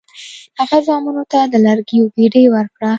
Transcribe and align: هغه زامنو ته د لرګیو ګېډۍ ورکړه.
هغه 0.59 0.77
زامنو 0.87 1.23
ته 1.31 1.39
د 1.53 1.55
لرګیو 1.65 2.11
ګېډۍ 2.15 2.45
ورکړه. 2.55 2.89